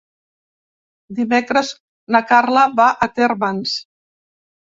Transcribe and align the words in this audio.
Dimecres 1.17 1.69
na 2.15 2.23
Carla 2.31 2.65
va 2.81 2.87
a 3.07 3.09
Térmens. 3.19 3.77